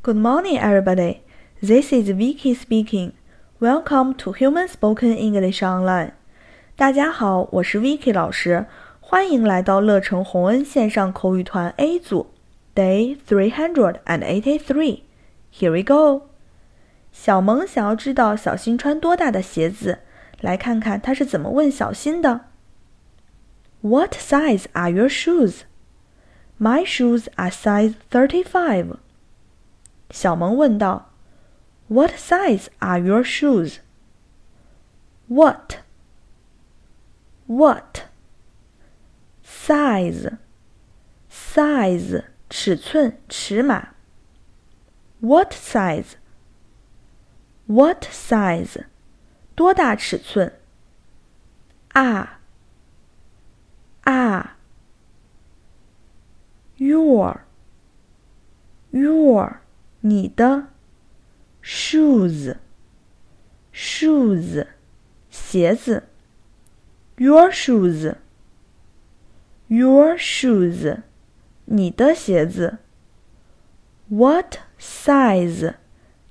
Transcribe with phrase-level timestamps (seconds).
[0.00, 1.22] Good morning, everybody.
[1.60, 3.14] This is Vicky speaking.
[3.58, 6.12] Welcome to Human Spoken English Online.
[6.76, 8.66] 大家好，我是 Vicky 老师，
[9.00, 12.28] 欢迎来到乐成洪恩线上口语团 A 组
[12.76, 15.00] ，Day three hundred and eighty-three.
[15.52, 16.28] Here we go.
[17.10, 19.98] 小萌想要知道小新穿多大的鞋子，
[20.40, 22.42] 来看看他是怎么问小新的。
[23.80, 25.62] What size are your shoes?
[26.60, 28.94] My shoes are size thirty-five.
[30.11, 31.09] 小萌问道：“
[31.87, 33.79] What size are your shoes?”
[35.27, 35.79] What?
[37.47, 38.03] What?
[39.43, 40.37] Size?
[41.29, 43.95] Size 尺寸尺码。
[45.19, 46.13] What size?
[47.67, 48.85] What size?
[49.55, 50.53] 多大尺寸？
[51.93, 52.39] 啊
[54.03, 54.57] 啊！
[56.77, 57.45] Your
[58.91, 59.61] your
[60.01, 60.67] 你的
[61.63, 62.57] shoes
[63.73, 64.67] shoes
[65.29, 66.03] 鞋子
[67.17, 68.15] your shoes
[69.67, 71.01] your shoes
[71.65, 72.79] 你的鞋子
[74.09, 75.73] What size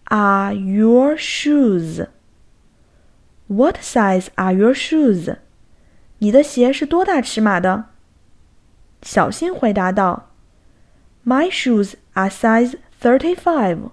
[0.05, 2.07] are your shoes?
[3.49, 5.39] What size are your shoes?
[6.19, 7.87] 你的鞋是多大尺码的？
[9.03, 10.31] 小新回答道：“
[11.27, 13.91] My shoes are size thirty-five.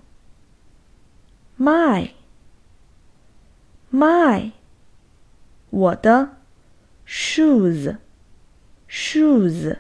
[1.58, 2.12] My,
[3.92, 4.52] my，
[5.70, 6.38] 我的
[7.06, 7.98] shoes,
[8.88, 9.78] shoes，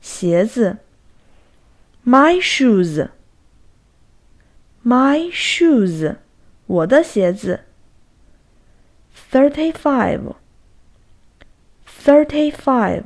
[0.00, 0.78] 鞋子。
[2.06, 3.08] My shoes,
[4.84, 6.16] my shoes，
[6.66, 7.64] 我的鞋子。
[9.32, 10.34] Thirty-five,
[11.86, 13.04] thirty-five,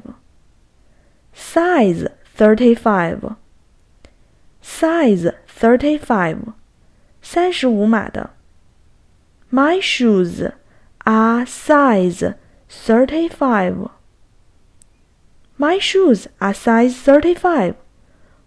[1.33, 3.36] size thirty-five.
[4.62, 6.39] Size thirty-five，
[7.22, 8.31] 三十五码的。
[9.50, 10.53] My shoes
[10.98, 12.34] are size
[12.70, 13.91] thirty-five.
[15.59, 17.75] My shoes are size thirty-five.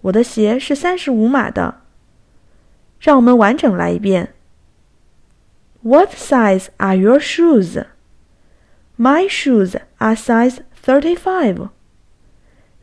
[0.02, 1.82] 我的鞋是三十五码的。
[3.00, 4.34] 让我们完整来一遍。
[5.82, 7.86] What size are your shoes?
[8.98, 11.70] My shoes are size thirty-five.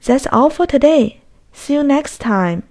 [0.03, 1.19] That's all for today.
[1.55, 2.63] See you next time.